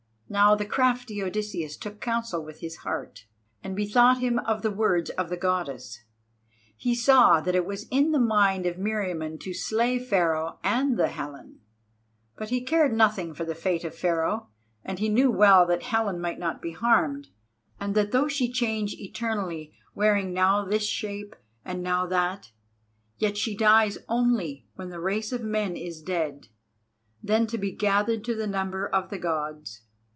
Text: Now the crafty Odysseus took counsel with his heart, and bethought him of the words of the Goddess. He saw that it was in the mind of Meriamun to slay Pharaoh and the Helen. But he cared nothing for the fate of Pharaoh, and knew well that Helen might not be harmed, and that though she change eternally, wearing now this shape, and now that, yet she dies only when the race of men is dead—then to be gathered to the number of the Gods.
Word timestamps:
Now 0.33 0.55
the 0.55 0.63
crafty 0.65 1.21
Odysseus 1.21 1.75
took 1.75 1.99
counsel 1.99 2.41
with 2.41 2.61
his 2.61 2.77
heart, 2.87 3.25
and 3.61 3.75
bethought 3.75 4.19
him 4.19 4.39
of 4.39 4.61
the 4.61 4.71
words 4.71 5.09
of 5.09 5.27
the 5.29 5.35
Goddess. 5.35 6.05
He 6.77 6.95
saw 6.95 7.41
that 7.41 7.53
it 7.53 7.65
was 7.65 7.85
in 7.91 8.11
the 8.13 8.17
mind 8.17 8.65
of 8.65 8.77
Meriamun 8.77 9.39
to 9.41 9.53
slay 9.53 9.99
Pharaoh 9.99 10.57
and 10.63 10.95
the 10.95 11.09
Helen. 11.09 11.59
But 12.37 12.47
he 12.47 12.61
cared 12.61 12.93
nothing 12.93 13.33
for 13.33 13.43
the 13.43 13.53
fate 13.53 13.83
of 13.83 13.93
Pharaoh, 13.93 14.47
and 14.85 15.01
knew 15.01 15.29
well 15.29 15.65
that 15.65 15.83
Helen 15.83 16.21
might 16.21 16.39
not 16.39 16.61
be 16.61 16.71
harmed, 16.71 17.27
and 17.77 17.93
that 17.95 18.13
though 18.13 18.29
she 18.29 18.49
change 18.49 18.93
eternally, 18.93 19.73
wearing 19.95 20.31
now 20.31 20.63
this 20.63 20.85
shape, 20.85 21.35
and 21.65 21.83
now 21.83 22.05
that, 22.05 22.51
yet 23.17 23.35
she 23.35 23.53
dies 23.53 23.97
only 24.07 24.65
when 24.75 24.87
the 24.91 25.01
race 25.01 25.33
of 25.33 25.43
men 25.43 25.75
is 25.75 26.01
dead—then 26.01 27.47
to 27.47 27.57
be 27.57 27.73
gathered 27.73 28.23
to 28.23 28.33
the 28.33 28.47
number 28.47 28.87
of 28.87 29.09
the 29.09 29.19
Gods. 29.19 29.81